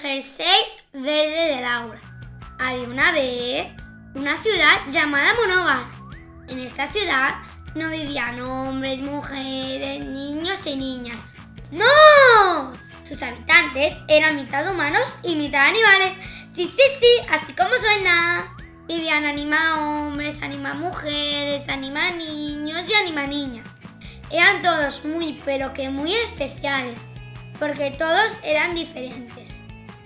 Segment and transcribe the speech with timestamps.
[0.00, 0.46] jersey
[0.92, 2.00] verde de Laura.
[2.58, 3.66] Había una vez
[4.14, 5.86] una ciudad llamada Monóvar.
[6.48, 7.34] En esta ciudad
[7.74, 11.20] no vivían hombres, mujeres, niños y niñas.
[11.70, 12.72] ¡No!
[13.06, 16.14] Sus habitantes eran mitad humanos y mitad animales.
[16.54, 18.56] Sí, sí, sí, así como suena.
[18.88, 23.68] Vivían anima hombres, anima mujeres, anima niños y anima niñas.
[24.30, 27.00] Eran todos muy, pero que muy especiales,
[27.58, 29.59] porque todos eran diferentes.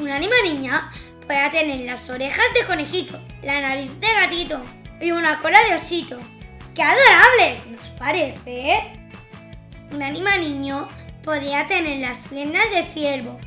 [0.00, 0.90] Una anima niña
[1.26, 4.64] podía tener las orejas de conejito, la nariz de gatito
[4.98, 6.18] y una cola de osito.
[6.74, 7.66] ¡Qué adorables!
[7.66, 8.98] ¿Nos parece?
[9.92, 10.88] Un anima niño
[11.22, 13.38] podía tener las piernas de ciervo,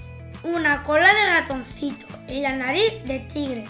[0.43, 3.63] una cola de ratoncito y la nariz de tigre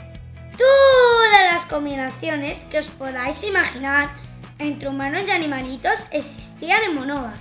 [0.57, 4.09] Todas las combinaciones que os podáis imaginar
[4.59, 7.33] entre humanos y animalitos existían en Monova.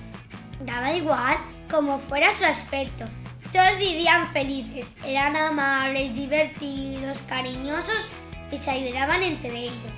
[0.60, 1.36] Daba igual
[1.68, 3.06] como fuera su aspecto.
[3.52, 8.08] Todos vivían felices, eran amables, divertidos, cariñosos
[8.50, 9.92] y se ayudaban entre ellos.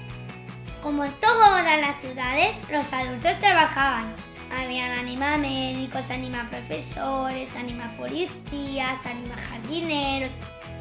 [0.83, 4.13] Como en todas las ciudades, los adultos trabajaban.
[4.59, 10.31] Habían anima médicos, anima profesores, anima policías, anima jardineros,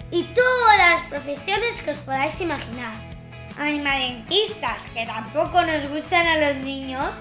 [0.09, 2.93] y todas las profesiones que os podáis imaginar.
[3.59, 7.13] Animadentistas, que tampoco nos gustan a los niños,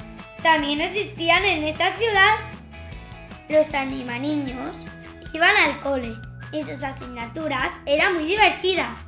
[0.42, 2.36] también existían en esta ciudad.
[3.50, 4.76] Los animaniños
[5.32, 6.16] iban al cole
[6.52, 8.98] y sus asignaturas eran muy divertidas.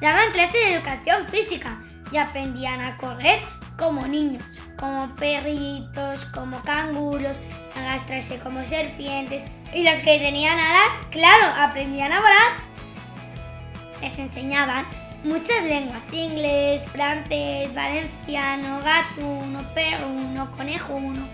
[0.00, 3.40] Daban clases de educación física y aprendían a correr
[3.76, 4.44] como niños,
[4.78, 7.38] como perritos, como canguros,
[7.76, 12.70] a arrastrarse como serpientes y los que tenían alas, claro, aprendían a volar
[14.00, 14.86] les enseñaban
[15.24, 21.28] muchas lenguas, inglés, francés, valenciano, gatuno, perruno, conejuno.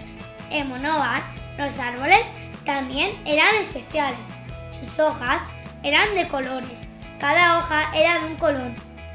[0.50, 1.24] En Monóvar,
[1.58, 2.26] los árboles
[2.64, 4.26] también eran especiales.
[4.70, 5.42] Sus hojas
[5.82, 6.88] eran de colores.
[7.18, 8.70] Cada hoja era de un color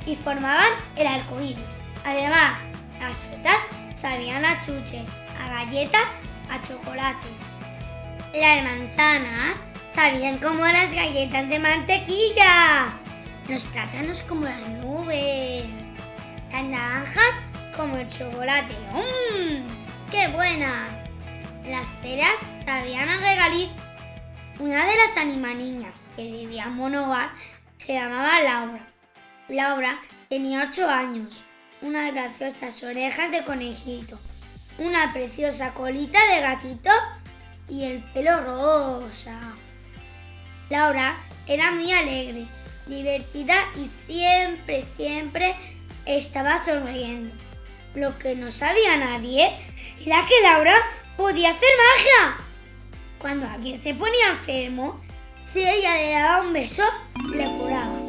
[0.05, 1.81] y formaban el arco iris.
[2.05, 2.57] Además,
[2.99, 3.57] las frutas
[3.95, 6.15] sabían a chuches, a galletas,
[6.49, 7.27] a chocolate.
[8.33, 9.57] Las manzanas
[9.93, 13.01] sabían como las galletas de mantequilla
[13.51, 15.65] los plátanos como las nubes,
[16.51, 17.35] las naranjas
[17.75, 18.73] como el chocolate.
[18.93, 19.67] ¡Mmm!
[20.09, 21.00] ¡Qué buena!
[21.65, 22.35] Las peras
[22.65, 23.69] sabían a regaliz.
[24.59, 27.31] Una de las animaniñas que vivía en Monobar
[27.77, 28.87] se llamaba Laura.
[29.47, 31.43] Laura tenía 8 años,
[31.81, 34.19] unas graciosas orejas de conejito,
[34.77, 36.91] una preciosa colita de gatito
[37.69, 39.39] y el pelo rosa.
[40.69, 41.17] Laura
[41.47, 42.45] era muy alegre
[42.87, 45.55] divertida y siempre, siempre
[46.05, 47.33] estaba sonriendo.
[47.95, 49.51] Lo que no sabía nadie
[50.05, 50.75] era que Laura
[51.17, 52.37] podía hacer magia.
[53.19, 54.99] Cuando alguien se ponía enfermo,
[55.51, 56.83] si ella le daba un beso,
[57.33, 57.99] le curaba.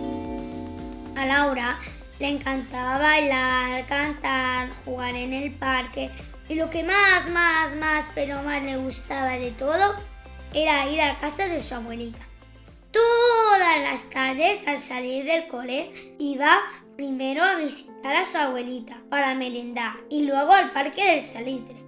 [1.17, 1.77] A Laura
[2.19, 6.11] le encantaba bailar, cantar, jugar en el parque
[6.49, 9.95] y lo que más, más, más, pero más le gustaba de todo
[10.55, 12.21] era ir a casa de su abuelita.
[12.91, 16.59] Todas las tardes al salir del cole iba
[16.97, 21.82] primero a visitar a su abuelita para merendar y luego al parque del salitre.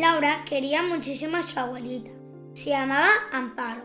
[0.00, 2.10] Laura quería muchísimo a su abuelita.
[2.54, 3.84] Se llamaba Amparo.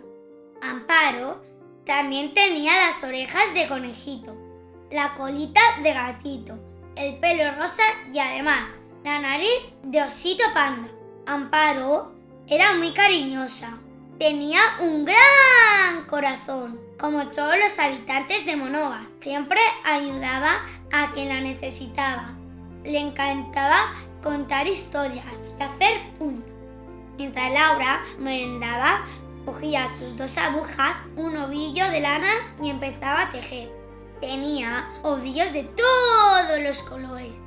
[0.62, 1.44] Amparo
[1.86, 4.36] también tenía las orejas de conejito,
[4.90, 6.58] la colita de gatito,
[6.96, 8.68] el pelo rosa y además
[9.04, 10.88] la nariz de osito panda.
[11.28, 12.16] Amparo
[12.48, 13.78] era muy cariñosa,
[14.20, 19.06] Tenía un gran corazón, como todos los habitantes de Monoga.
[19.20, 20.62] Siempre ayudaba
[20.94, 22.34] a quien la necesitaba.
[22.86, 23.94] Le encantaba
[24.26, 26.52] contar historias y hacer punto.
[27.16, 29.06] Mientras Laura merendaba,
[29.46, 32.32] cogía sus dos agujas, un ovillo de lana
[32.62, 33.72] y empezaba a tejer.
[34.20, 37.40] Tenía ovillos de todos los colores.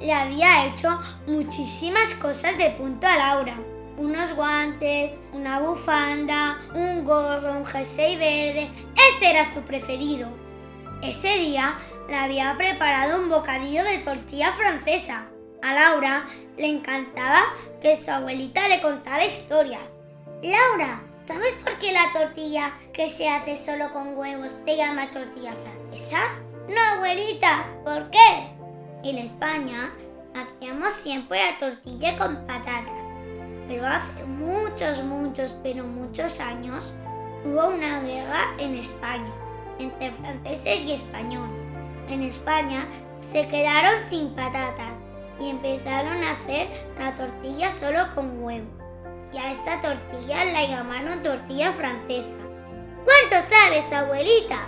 [0.00, 3.56] Le había hecho muchísimas cosas de punto a Laura
[3.98, 8.70] unos guantes, una bufanda, un gorro, un jersey verde.
[8.94, 10.28] Ese era su preferido.
[11.02, 11.76] Ese día
[12.08, 15.31] le había preparado un bocadillo de tortilla francesa.
[15.62, 16.26] A Laura
[16.56, 17.40] le encantaba
[17.80, 19.98] que su abuelita le contara historias.
[20.42, 25.52] Laura, ¿sabes por qué la tortilla que se hace solo con huevos se llama tortilla
[25.52, 26.18] francesa?
[26.68, 29.08] No, abuelita, ¿por qué?
[29.08, 29.90] En España
[30.34, 33.02] hacíamos siempre la tortilla con patatas
[33.72, 36.92] pero hace muchos, muchos, pero muchos años
[37.44, 39.32] hubo una guerra en España
[39.78, 41.56] entre franceses y españoles.
[42.08, 42.84] En España
[43.20, 44.98] se quedaron sin patatas
[45.42, 46.68] y empezaron a hacer
[46.98, 48.68] la tortilla solo con huevos.
[49.32, 52.38] Y a esta tortilla la llamaron tortilla francesa.
[53.04, 54.60] ¿Cuánto sabes, abuelita?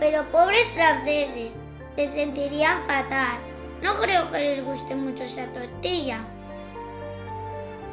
[0.00, 1.50] Pero pobres franceses,
[1.96, 3.38] se sentirían fatal.
[3.82, 6.20] No creo que les guste mucho esa tortilla.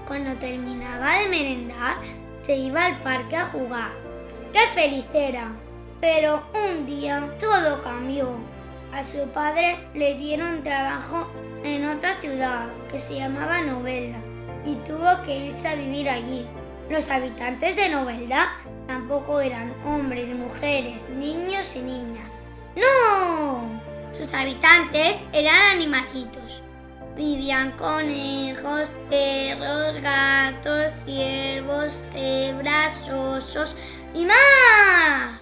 [0.08, 1.98] Cuando terminaba de merendar,
[2.46, 3.92] se iba al parque a jugar.
[4.54, 5.52] ¡Qué feliz era!
[6.00, 8.30] Pero un día todo cambió.
[8.92, 11.30] A su padre le dieron trabajo
[11.64, 14.18] en otra ciudad que se llamaba Novelda
[14.66, 16.46] y tuvo que irse a vivir allí.
[16.90, 22.40] Los habitantes de Novelda tampoco eran hombres, mujeres, niños y niñas.
[22.76, 23.82] ¡No!
[24.14, 26.62] Sus habitantes eran animalitos.
[27.16, 33.76] Vivían conejos, perros, gatos, ciervos, cebras, osos
[34.14, 35.40] y más.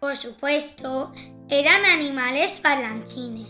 [0.00, 1.12] Por supuesto,
[1.50, 3.48] eran animales parlanchines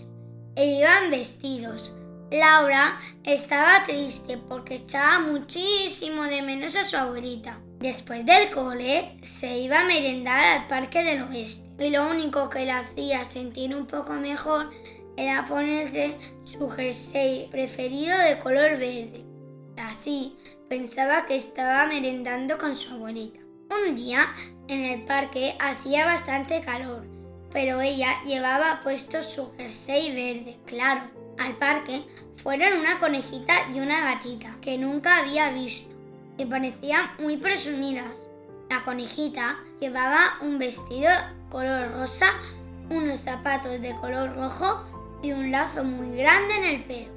[0.57, 1.95] e iban vestidos.
[2.31, 7.61] Laura estaba triste porque echaba muchísimo de menos a su abuelita.
[7.79, 12.65] Después del cole se iba a merendar al Parque del Oeste y lo único que
[12.65, 14.71] le hacía sentir un poco mejor
[15.19, 19.27] era ponerse su jersey preferido de color verde.
[19.77, 20.37] Así
[20.71, 23.41] pensaba que estaba merendando con su abuelita.
[23.87, 24.33] Un día
[24.69, 27.20] en el parque hacía bastante calor,
[27.53, 31.03] pero ella llevaba puesto su jersey verde, claro.
[31.39, 32.05] Al parque
[32.43, 35.95] fueron una conejita y una gatita que nunca había visto
[36.37, 38.29] y parecían muy presumidas.
[38.69, 41.11] La conejita llevaba un vestido
[41.51, 42.27] color rosa,
[42.89, 44.85] unos zapatos de color rojo
[45.23, 47.13] y un lazo muy grande en el pelo.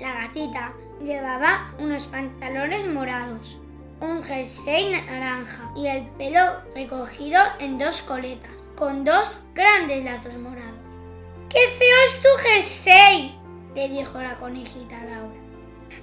[0.00, 0.72] La gatita
[1.02, 3.58] llevaba unos pantalones morados,
[4.00, 10.74] un jersey naranja y el pelo recogido en dos coletas, con dos grandes lazos morados.
[11.48, 13.38] ¡Qué feo es tu jersey!
[13.74, 15.34] le dijo la conejita Laura.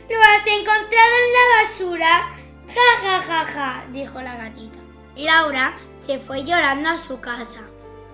[0.10, 2.30] ¿Lo has encontrado en la basura?
[2.68, 4.78] Ja, ja, ja, ja, dijo la gatita.
[5.16, 5.74] Laura
[6.06, 7.62] se fue llorando a su casa.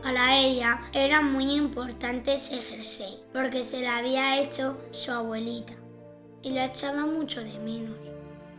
[0.03, 5.73] Para ella era muy importante ese jersey, porque se lo había hecho su abuelita
[6.43, 7.97] y lo echaba mucho de menos.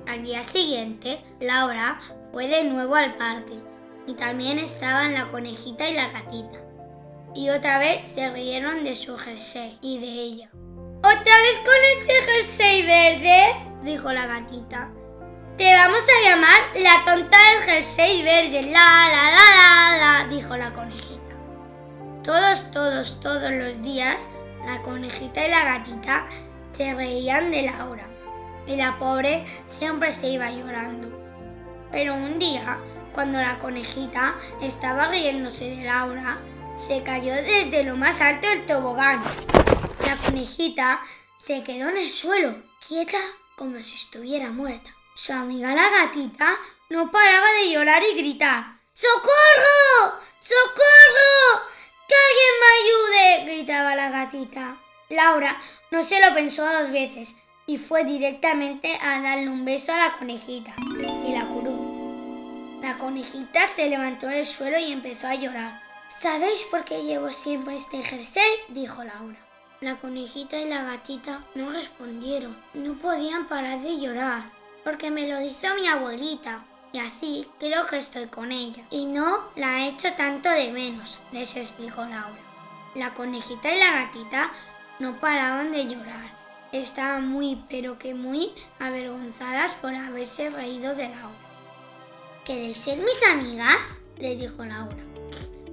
[0.06, 2.00] Al día siguiente, Laura
[2.32, 3.54] fue de nuevo al parque
[4.08, 6.58] y también estaban la conejita y la gatita.
[7.34, 10.50] Y otra vez se rieron de su jersey y de ella.
[10.98, 13.54] ¿Otra vez con ese jersey verde?
[13.84, 14.90] dijo la gatita.
[15.58, 18.62] Te vamos a llamar la tonta del jersey verde.
[18.62, 21.18] La, la, la, la, la, dijo la conejita.
[22.24, 24.16] Todos, todos, todos los días,
[24.64, 26.26] la conejita y la gatita
[26.72, 28.06] se reían de Laura.
[28.66, 31.08] Y la pobre siempre se iba llorando.
[31.90, 32.78] Pero un día,
[33.14, 36.38] cuando la conejita estaba riéndose de Laura,
[36.76, 39.22] se cayó desde lo más alto del tobogán.
[40.06, 41.00] La conejita
[41.38, 43.18] se quedó en el suelo, quieta
[43.56, 44.90] como si estuviera muerta.
[45.14, 46.56] Su amiga la gatita
[46.90, 48.78] no paraba de llorar y gritar.
[48.92, 50.20] ¡Socorro!
[50.38, 51.66] ¡Socorro!
[52.06, 53.52] ¡Que alguien me ayude!
[53.52, 54.78] gritaba la gatita.
[55.08, 59.98] Laura no se lo pensó dos veces y fue directamente a darle un beso a
[59.98, 60.74] la conejita.
[62.88, 65.78] La conejita se levantó del suelo y empezó a llorar.
[66.08, 68.50] ¿Sabéis por qué llevo siempre este jersey?
[68.68, 69.36] dijo Laura.
[69.82, 72.56] La conejita y la gatita no respondieron.
[72.72, 74.44] No podían parar de llorar,
[74.84, 76.64] porque me lo hizo mi abuelita,
[76.94, 78.82] y así creo que estoy con ella.
[78.90, 82.40] Y no la he hecho tanto de menos, les explicó Laura.
[82.94, 84.50] La conejita y la gatita
[84.98, 86.32] no paraban de llorar.
[86.72, 91.47] Estaban muy, pero que muy avergonzadas por haberse reído de Laura.
[92.48, 94.00] ¿Queréis ser mis amigas?
[94.18, 94.96] le dijo Laura.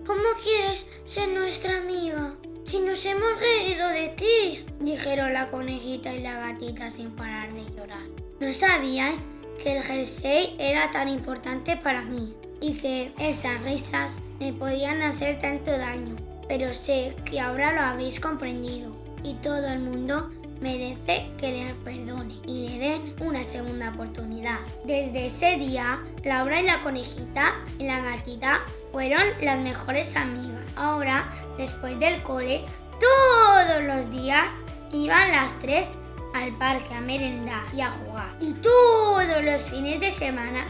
[0.06, 2.34] ¿Cómo quieres ser nuestra amiga?
[2.66, 7.64] Si nos hemos reído de ti, dijeron la conejita y la gatita sin parar de
[7.74, 8.04] llorar.
[8.42, 9.22] ¿No sabíais
[9.64, 15.40] que el jersey era tan importante para mí y que esas risas me podían hacer
[15.40, 16.18] tanto daño.
[16.50, 18.92] Pero sé que ahora lo habéis comprendido
[19.24, 20.30] y todo el mundo
[20.62, 24.60] merece que le perdone y le den una segunda oportunidad.
[24.86, 30.64] Desde ese día, Laura y la conejita y la gatita fueron las mejores amigas.
[30.76, 32.64] Ahora, después del cole,
[33.00, 34.54] todos los días
[34.92, 35.96] iban las tres
[36.34, 38.36] al parque a merendar y a jugar.
[38.40, 40.66] Y todos los fines de semana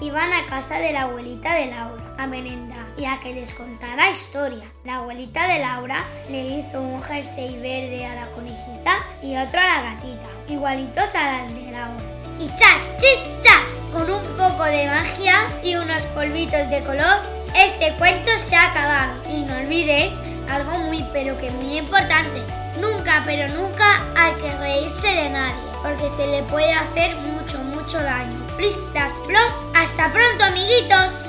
[0.00, 4.10] iban a casa de la abuelita de Laura a merendar y a que les contara
[4.10, 4.68] historias.
[4.84, 9.66] La abuelita de Laura le hizo un jersey verde a la conejita y otro a
[9.66, 12.04] la gatita, igualitos a las de Laura.
[12.38, 17.22] Y chas, chis, chas, con un poco de magia y unos polvitos de color,
[17.54, 19.14] este cuento se ha acabado.
[19.30, 20.12] Y no olvidéis
[20.50, 22.42] algo muy pero que muy importante.
[22.80, 27.98] Nunca, pero nunca hay que reírse de nadie, porque se le puede hacer mucho, mucho
[28.02, 28.45] daño.
[28.56, 29.52] Plis, plas, plos.
[29.74, 31.25] Hasta pronto, amiguitos.